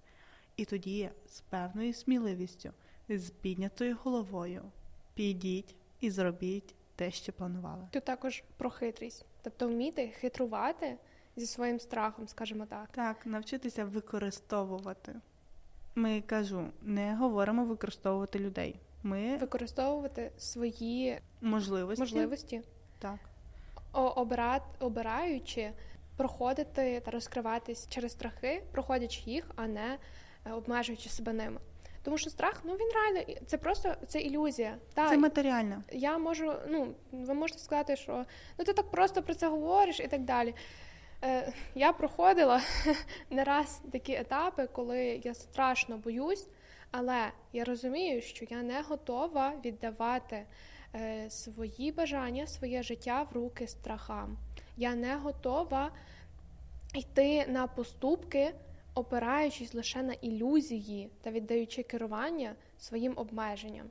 І 0.58 0.65
тоді 0.65 1.10
з 1.25 1.42
певною 1.42 1.94
сміливістю, 1.94 2.70
з 3.10 3.30
піднятою 3.30 3.98
головою, 4.03 4.62
підіть 5.13 5.75
і 6.00 6.12
зробіть 6.12 6.75
те, 6.96 7.12
що 7.12 7.34
планували. 7.34 7.88
Тут 7.92 8.03
також 8.03 8.44
про 8.58 8.70
хитрість, 8.70 9.25
тобто 9.42 9.68
вміти 9.68 10.08
хитрувати 10.08 10.98
зі 11.36 11.46
своїм 11.46 11.80
страхом, 11.80 12.28
скажімо 12.28 12.66
так. 12.70 12.88
Так, 12.92 13.25
навчитися 13.25 13.86
використовувати. 13.86 15.16
Ми 15.96 16.22
кажу, 16.22 16.68
не 16.82 17.16
говоримо 17.16 17.66
використовувати 17.66 18.40
людей. 18.40 18.75
Ми 19.04 19.38
використовувати 19.38 20.32
свої 20.38 21.20
можливості. 21.42 22.02
можливості, 22.02 22.62
Так. 23.00 23.20
обират, 23.94 24.62
обираючи 24.80 25.72
проходити 26.18 27.02
та 27.06 27.12
розкриватись 27.12 27.88
через 27.90 28.12
страхи, 28.12 28.63
проходячи 28.72 29.22
їх, 29.25 29.52
а 29.56 29.68
не 29.68 29.98
е, 30.46 30.52
обмежуючи 30.52 31.10
себе 31.10 31.34
ними. 31.34 31.60
Тому 32.04 32.18
що 32.18 32.30
страх, 32.30 32.62
ну 32.63 32.74
він 32.74 32.90
реально 32.94 33.42
це 33.46 33.58
просто 33.58 33.96
це 34.08 34.22
ілюзія. 34.22 34.78
Та, 34.94 35.10
це 35.10 35.18
матеріально. 35.18 35.84
Я 35.92 36.18
можу, 36.18 36.54
ну 36.68 36.94
ви 37.12 37.34
можете 37.34 37.60
сказати, 37.60 37.96
що 37.96 38.25
ну 38.58 38.66
ти 38.66 38.74
так 38.74 38.92
просто 38.92 39.24
про 39.24 39.36
це 39.36 39.48
говориш 39.48 40.00
і 40.00 40.08
так 40.08 40.22
далі. 40.22 40.56
Е, 41.24 41.53
Я 41.75 41.94
проходила 41.94 42.62
не 43.30 43.44
раз 43.44 43.82
такі 43.92 44.13
етапи, 44.13 44.68
коли 44.68 45.22
я 45.24 45.34
страшно 45.34 45.98
боюсь, 45.98 46.48
але 46.92 47.32
я 47.53 47.63
розумію, 47.63 48.22
що 48.22 48.46
я 48.50 48.62
не 48.62 48.82
готова 48.82 49.53
віддавати 49.65 50.46
е, 50.96 51.30
свої 51.30 51.92
бажання, 51.92 52.48
своє 52.48 52.84
життя 52.84 53.27
в 53.32 53.36
руки 53.36 53.68
страхам. 53.68 54.38
Я 54.77 54.96
не 54.96 55.15
готова 55.15 55.92
йти 56.96 57.46
на 57.48 57.68
поступки, 57.68 58.53
опираючись 58.96 59.74
лише 59.74 60.03
на 60.03 60.13
ілюзії 60.13 61.10
та 61.22 61.32
віддаючи 61.32 61.84
керування 61.84 62.56
своїм 62.80 63.13
обмеженням. 63.15 63.88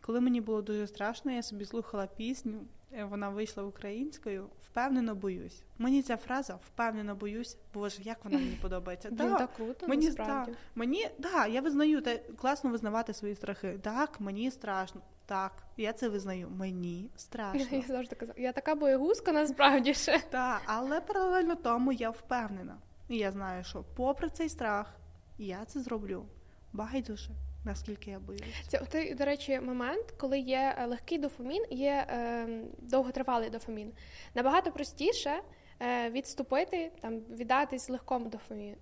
Коли 0.00 0.20
мені 0.20 0.40
було 0.40 0.62
дуже 0.62 0.86
страшно, 0.86 1.32
я 1.32 1.42
собі 1.42 1.64
слухала 1.64 2.06
пісню. 2.06 2.60
Е, 2.94 3.04
вона 3.04 3.28
вийшла 3.28 3.62
українською. 3.62 4.48
Впевнено 4.62 5.14
боюсь. 5.14 5.62
Мені 5.78 6.02
ця 6.02 6.16
фраза 6.16 6.54
впевнено 6.54 7.14
боюсь. 7.14 7.56
Боже, 7.74 8.02
як 8.02 8.24
вона 8.24 8.38
мені 8.38 8.58
подобається. 8.62 9.10
Да, 9.10 9.34
так 9.34 9.54
круто, 9.56 9.88
мені 9.88 10.06
насправді. 10.06 10.50
Да, 10.52 10.58
мені 10.74 11.08
да, 11.18 11.46
я 11.46 11.60
визнаю 11.60 12.00
те 12.00 12.18
класно 12.18 12.70
визнавати 12.70 13.14
свої 13.14 13.34
страхи. 13.34 13.78
Так, 13.82 14.20
мені 14.20 14.50
страшно. 14.50 15.00
Так, 15.26 15.52
я 15.76 15.92
це 15.92 16.08
визнаю. 16.08 16.48
Мені 16.50 17.10
страшно. 17.16 17.76
Я 17.76 17.82
завжди 17.88 18.16
казала, 18.16 18.38
я 18.38 18.52
така 18.52 18.74
боєгузка 18.74 19.32
насправді 19.32 19.94
ще. 19.94 20.22
Так, 20.30 20.62
але 20.66 21.00
паралельно 21.00 21.54
тому 21.54 21.92
я 21.92 22.10
впевнена. 22.10 22.78
І 23.08 23.16
я 23.16 23.32
знаю, 23.32 23.64
що 23.64 23.84
попри 23.96 24.28
цей 24.30 24.48
страх, 24.48 24.94
я 25.38 25.64
це 25.64 25.80
зроблю. 25.80 26.26
Байдуже. 26.72 27.30
Наскільки 27.64 28.10
я 28.10 28.18
боюсь. 28.18 28.42
Це 28.68 28.78
той, 28.78 29.14
до 29.14 29.24
речі, 29.24 29.60
момент, 29.60 30.14
коли 30.16 30.38
є 30.38 30.74
е, 30.78 30.86
легкий 30.86 31.18
дофамін, 31.18 31.64
є 31.70 32.06
е, 32.08 32.46
довготривалий 32.78 33.50
дофамін. 33.50 33.92
Набагато 34.34 34.72
простіше 34.72 35.40
е, 35.80 36.10
відступити, 36.10 36.90
там 37.00 37.18
віддатись 37.18 37.88
легкому 37.90 38.30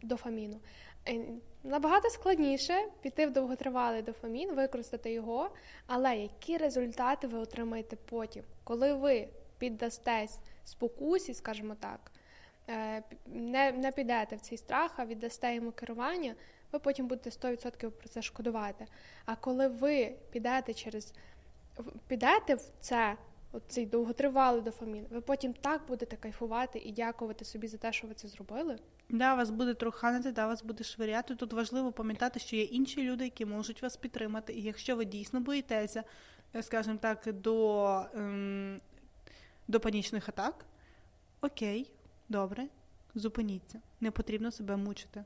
дофаміну. 0.03 0.61
Е, 1.09 1.21
набагато 1.65 2.11
складніше 2.11 2.75
піти 3.03 3.27
в 3.27 3.33
довготривалий 3.33 4.03
дофамін, 4.03 4.55
використати 4.55 5.13
його. 5.13 5.51
Але 5.87 6.17
які 6.17 6.57
результати 6.57 7.27
ви 7.27 7.39
отримаєте 7.39 7.97
потім, 7.97 8.45
коли 8.65 8.95
ви 8.95 9.29
піддастесь 9.59 10.39
спокусі, 10.65 11.35
скажімо 11.35 11.77
так, 11.81 12.13
е, 12.69 13.03
не, 13.27 13.73
не 13.73 13.93
підете 13.93 14.37
в 14.37 14.41
цей 14.41 14.59
страх, 14.59 14.93
а 14.97 15.07
віддасте 15.07 15.55
йому 15.55 15.73
керування 15.73 16.35
ви 16.73 16.79
потім 16.79 17.07
будете 17.07 17.31
100% 17.31 17.91
про 17.91 18.09
це 18.09 18.23
шкодувати. 18.23 18.87
А 19.25 19.37
коли 19.37 19.69
ви 19.69 20.15
підете 20.31 20.75
через 20.75 21.15
підете 22.07 22.55
в 22.55 22.63
це, 22.81 23.17
цей 23.69 23.87
довготривалий 23.87 24.63
дофамін, 24.63 25.07
ви 25.11 25.21
потім 25.21 25.53
так 25.53 25.83
будете 25.89 26.17
кайфувати 26.17 26.79
і 26.79 26.93
дякувати 26.93 27.45
собі 27.45 27.69
за 27.69 27.77
те, 27.77 27.93
що 27.93 28.07
ви 28.07 28.15
це 28.15 28.29
зробили. 28.29 28.79
Да, 29.09 29.35
вас 29.35 29.51
буде 29.51 29.75
троханити, 29.75 30.33
да, 30.33 30.47
вас 30.47 30.63
буде 30.63 30.85
швиряти. 30.85 31.35
Тут 31.35 31.53
важливо 31.53 31.93
пам'ятати, 31.93 32.41
що 32.41 32.57
є 32.57 32.63
інші 32.63 33.03
люди, 33.03 33.25
які 33.25 33.45
можуть 33.45 33.83
вас 33.83 33.97
підтримати. 33.97 34.53
І 34.53 34.63
якщо 34.63 34.97
ви 34.97 35.05
дійсно 35.05 35.41
боїтеся, 35.41 36.05
е, 36.55 36.63
скажімо 36.63 36.99
так, 37.01 37.33
до, 37.33 37.87
ем, 38.15 38.81
до 39.69 39.81
панічних 39.81 40.29
атак, 40.29 40.65
окей, 41.41 41.91
добре, 42.29 42.67
зупиніться. 43.15 43.81
Не 44.01 44.11
потрібно 44.11 44.51
себе 44.51 44.77
мучити. 44.77 45.25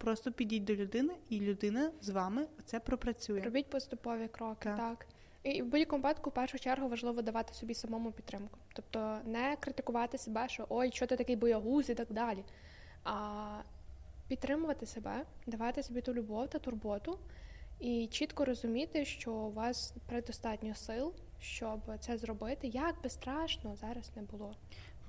Просто 0.00 0.32
підіть 0.32 0.64
до 0.64 0.74
людини, 0.74 1.14
і 1.28 1.40
людина 1.40 1.90
з 2.00 2.08
вами 2.08 2.46
це 2.64 2.80
пропрацює. 2.80 3.40
Робіть 3.40 3.70
поступові 3.70 4.28
кроки, 4.28 4.68
так. 4.68 4.76
так. 4.76 5.06
І 5.42 5.62
в 5.62 5.66
будь-якому 5.66 6.02
випадку, 6.02 6.30
в 6.30 6.32
першу 6.32 6.58
чергу, 6.58 6.88
важливо 6.88 7.22
давати 7.22 7.54
собі 7.54 7.74
самому 7.74 8.12
підтримку. 8.12 8.58
Тобто 8.72 9.18
не 9.24 9.56
критикувати 9.60 10.18
себе, 10.18 10.48
що 10.48 10.66
ой, 10.68 10.90
що 10.92 11.06
ти 11.06 11.16
такий 11.16 11.36
боягуз 11.36 11.90
і 11.90 11.94
так 11.94 12.12
далі. 12.12 12.44
А 13.04 13.60
підтримувати 14.28 14.86
себе, 14.86 15.24
давати 15.46 15.82
собі 15.82 16.00
ту 16.00 16.14
любов 16.14 16.48
та 16.48 16.58
турботу, 16.58 17.18
і 17.80 18.06
чітко 18.06 18.44
розуміти, 18.44 19.04
що 19.04 19.32
у 19.32 19.52
вас 19.52 19.94
предостатньо 20.06 20.74
сил, 20.74 21.14
щоб 21.40 21.80
це 22.00 22.18
зробити, 22.18 22.66
як 22.66 23.02
би 23.02 23.08
страшно 23.08 23.76
зараз 23.76 24.10
не 24.16 24.22
було. 24.22 24.52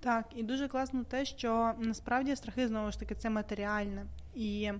Так, 0.02 0.26
і 0.36 0.44
дуже 0.44 0.68
класно 0.68 1.04
те, 1.04 1.26
що 1.26 1.74
насправді 1.78 2.36
страхи 2.36 2.68
знову 2.68 2.92
ж 2.92 3.00
таки 3.00 3.16
це 3.16 3.30
матеріальне. 3.30 4.06
І 4.36 4.72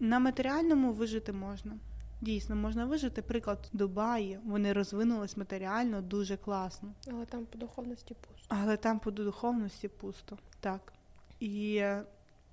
на 0.00 0.18
матеріальному 0.18 0.92
вижити 0.92 1.32
можна. 1.32 1.72
Дійсно, 2.20 2.56
можна 2.56 2.84
вижити 2.84 3.22
приклад 3.22 3.58
Дубаї. 3.72 4.38
Вони 4.44 4.72
розвинулись 4.72 5.36
матеріально 5.36 6.00
дуже 6.00 6.36
класно. 6.36 6.92
Але 7.12 7.24
там 7.24 7.46
по 7.46 7.58
духовності 7.58 8.14
пусто. 8.14 8.46
Але 8.48 8.76
там 8.76 8.98
по 8.98 9.10
духовності 9.10 9.88
пусто, 9.88 10.38
так. 10.60 10.92
І 11.40 11.84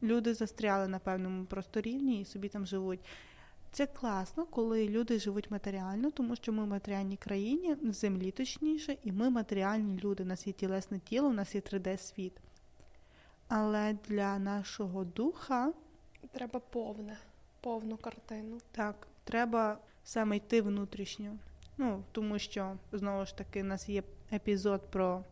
люди 0.04 0.34
застряли 0.34 0.88
на 0.88 1.00
певному 1.00 1.46
просто 1.46 1.82
рівні 1.82 2.22
і 2.22 2.26
собі 2.26 2.50
там 2.50 2.66
живуть. 2.66 3.00
Це 3.72 3.86
класно, 3.86 4.46
коли 4.46 4.90
люди 4.90 5.20
живуть 5.20 5.52
матеріально, 5.52 6.12
тому 6.12 6.36
що 6.36 6.52
ми 6.52 6.64
в 6.64 6.68
матеріальній 6.68 7.18
країні, 7.18 7.74
в 7.74 7.94
землі 7.94 8.32
точніше, 8.32 8.98
і 9.04 9.12
ми 9.12 9.30
матеріальні 9.30 10.00
люди. 10.04 10.24
У 10.24 10.26
нас 10.26 10.48
є 10.48 10.54
тілесне 10.54 11.00
тіло, 11.00 11.28
у 11.28 11.34
нас 11.34 11.56
є 11.56 11.62
3D-світ. 11.62 12.34
Але 13.48 13.98
для 14.08 14.40
нашого 14.40 15.04
духа 15.04 15.74
треба 16.32 16.60
повне, 16.60 17.18
повну 17.62 17.98
картину. 17.98 18.58
Так, 18.72 19.08
треба 19.24 19.78
саме 20.04 20.38
йти 20.38 20.62
внутрішньо. 20.62 21.38
Ну, 21.78 22.04
тому 22.12 22.40
що 22.40 22.78
знову 22.92 23.26
ж 23.26 23.38
таки 23.38 23.62
у 23.62 23.66
нас 23.66 23.90
є 23.90 24.04
епізод 24.34 24.82
про 24.92 25.24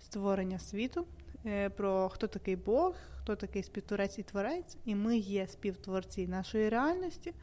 створення 0.00 0.58
світу, 0.58 1.06
е, 1.46 1.70
про 1.70 2.08
хто 2.08 2.26
такий 2.26 2.56
Бог, 2.56 2.94
хто 3.20 3.36
такий 3.36 3.62
співтворець 3.62 4.18
і 4.18 4.22
творець, 4.22 4.76
і 4.84 4.94
ми 4.94 5.18
є 5.18 5.46
співтворці 5.46 6.26
нашої 6.26 6.68
реальності. 6.68 7.34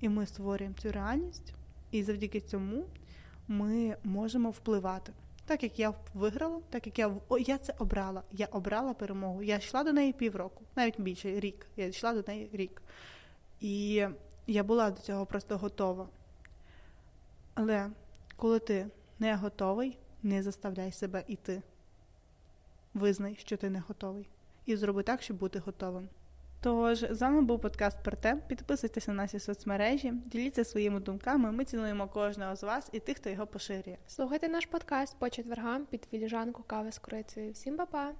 І 0.00 0.08
ми 0.08 0.26
створюємо 0.26 0.76
цю 0.78 0.92
реальність, 0.92 1.54
і 1.90 2.02
завдяки 2.02 2.40
цьому 2.40 2.84
ми 3.48 3.96
можемо 4.04 4.50
впливати. 4.50 5.12
Так 5.46 5.62
як 5.62 5.78
я 5.78 5.94
виграла, 6.14 6.60
так 6.70 6.86
як 6.86 6.98
я 6.98 7.14
О, 7.28 7.38
я 7.38 7.58
це 7.58 7.74
обрала. 7.78 8.22
Я 8.32 8.46
обрала 8.46 8.94
перемогу. 8.94 9.42
Я 9.42 9.56
йшла 9.56 9.84
до 9.84 9.92
неї 9.92 10.12
півроку, 10.12 10.62
навіть 10.76 11.00
більше 11.00 11.40
рік. 11.40 11.66
Я 11.76 11.86
йшла 11.86 12.12
до 12.12 12.24
неї 12.26 12.50
рік. 12.52 12.82
І 13.60 14.06
я 14.46 14.64
була 14.64 14.90
до 14.90 15.00
цього 15.00 15.26
просто 15.26 15.58
готова. 15.58 16.08
Але 17.54 17.90
коли 18.36 18.58
ти 18.58 18.86
не 19.18 19.36
готовий, 19.36 19.98
не 20.22 20.42
заставляй 20.42 20.92
себе 20.92 21.24
іти. 21.28 21.62
Визнай, 22.94 23.36
що 23.40 23.56
ти 23.56 23.70
не 23.70 23.80
готовий. 23.88 24.28
І 24.66 24.76
зроби 24.76 25.02
так, 25.02 25.22
щоб 25.22 25.36
бути 25.36 25.58
готовим. 25.58 26.08
Тож 26.60 26.98
з 27.10 27.20
вами 27.20 27.42
був 27.42 27.60
подкаст 27.60 27.98
Перте. 28.04 28.36
Підписуйтесь 28.48 29.08
на 29.08 29.14
наші 29.14 29.38
соцмережі, 29.38 30.12
діліться 30.26 30.64
своїми 30.64 31.00
думками. 31.00 31.52
Ми 31.52 31.64
цінуємо 31.64 32.08
кожного 32.08 32.56
з 32.56 32.62
вас 32.62 32.88
і 32.92 33.00
тих, 33.00 33.16
хто 33.16 33.30
його 33.30 33.46
поширює. 33.46 33.96
Слухайте 34.06 34.48
наш 34.48 34.66
подкаст 34.66 35.18
по 35.18 35.30
четвергам 35.30 35.86
під 35.86 36.04
філіжанку 36.10 36.62
кави 36.66 36.92
з 36.92 36.98
корицею. 36.98 37.52
Всім 37.52 37.76
па-па! 37.76 38.12